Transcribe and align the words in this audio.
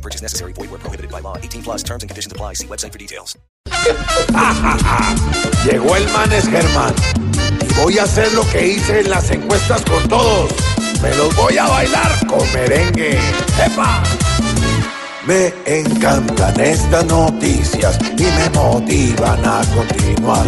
No 0.00 0.02
purchase 0.02 0.22
necessary. 0.22 0.54
Void 0.54 0.70
where 0.70 0.80
prohibited 0.80 1.12
by 1.12 1.20
law. 1.20 1.36
18 1.36 1.62
plus 1.62 1.82
terms 1.82 2.02
and 2.02 2.08
conditions 2.08 2.32
apply. 2.32 2.54
See 2.54 2.66
website 2.66 2.92
for 2.92 2.98
details. 2.98 3.36
Llegó 5.64 5.94
el 5.94 6.08
manes 6.08 6.48
Germán. 6.48 6.94
Y 7.60 7.66
voy 7.74 7.98
a 7.98 8.04
hacer 8.04 8.32
lo 8.32 8.48
que 8.48 8.66
hice 8.66 9.00
en 9.00 9.10
las 9.10 9.30
encuestas 9.30 9.84
con 9.84 10.08
todos. 10.08 10.50
Me 11.02 11.14
los 11.16 11.36
voy 11.36 11.58
a 11.58 11.68
bailar 11.68 12.26
con 12.26 12.40
merengue. 12.54 13.18
¡Epa! 13.62 14.02
Me 15.26 15.52
encantan 15.66 16.58
estas 16.58 17.04
noticias 17.04 17.98
y 18.16 18.22
me 18.22 18.48
motivan 18.54 19.44
a 19.44 19.60
continuar. 19.74 20.46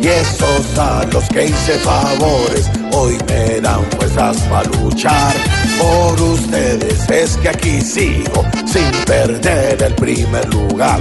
Y 0.00 0.08
esos 0.08 0.78
a 0.78 1.04
los 1.12 1.28
que 1.28 1.44
hice 1.46 1.78
favores 1.80 2.70
hoy 2.92 3.18
me 3.28 3.60
dan 3.60 3.84
fuerzas 3.92 4.38
para 4.48 4.64
luchar. 4.80 5.34
Por 5.78 6.18
ustedes 6.22 6.95
es 7.10 7.36
que 7.36 7.48
aquí 7.48 7.80
sigo 7.80 8.44
sin 8.66 8.90
perder 9.04 9.82
el 9.82 9.94
primer 9.94 10.48
lugar. 10.52 11.00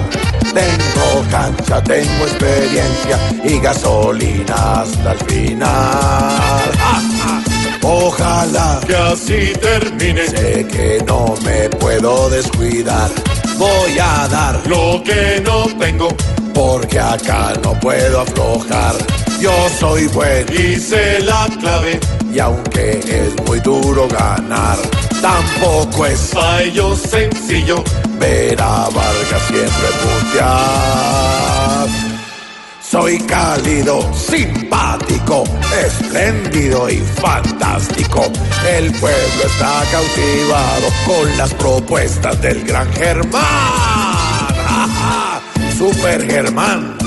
Tengo 0.53 1.29
cancha, 1.29 1.81
tengo 1.83 2.25
experiencia 2.25 3.19
y 3.43 3.59
gasolina 3.59 4.81
hasta 4.81 5.11
el 5.11 5.19
final. 5.19 5.69
¡Ja, 6.77 7.01
ja! 7.21 7.43
Ojalá 7.87 8.79
que 8.87 8.95
así 8.95 9.53
termine 9.61 10.25
Sé 10.27 10.65
que 10.67 11.03
no 11.05 11.35
me 11.43 11.69
puedo 11.69 12.29
descuidar. 12.29 13.11
Voy 13.57 13.99
a 13.99 14.27
dar 14.27 14.67
lo 14.67 15.03
que 15.03 15.41
no 15.45 15.65
tengo 15.77 16.09
porque 16.53 16.99
acá 16.99 17.53
no 17.63 17.73
puedo 17.79 18.21
aflojar. 18.21 18.95
Yo 19.39 19.51
soy 19.79 20.07
bueno 20.07 20.51
y 20.51 20.77
sé 20.77 21.19
la 21.19 21.47
clave. 21.59 21.99
y 22.33 22.39
aunque 22.39 22.99
es 22.99 23.45
muy 23.45 23.59
duro 23.59 24.07
ganar, 24.07 24.77
tampoco 25.25 26.05
es 26.05 26.29
Fallo 26.31 26.95
sencillo, 26.95 27.83
ver 28.19 28.61
a 28.61 28.87
Vargas 28.89 29.41
siempre 29.47 29.87
puntear. 30.03 31.87
Soy 32.79 33.17
cálido, 33.21 34.13
simpático, 34.13 35.43
espléndido 35.83 36.87
y 36.89 36.97
fantástico. 36.97 38.31
El 38.77 38.91
pueblo 38.91 39.43
está 39.45 39.81
cautivado 39.91 40.87
con 41.07 41.37
las 41.37 41.51
propuestas 41.55 42.39
del 42.41 42.63
gran 42.63 42.93
Germán. 42.93 43.41
Super 45.77 46.29
Germán. 46.29 47.04